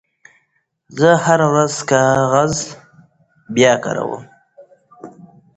زه 0.99 1.09
هره 1.25 1.47
ورځ 1.53 1.73
کاغذ 1.89 2.53
بیاکاروم. 3.53 4.23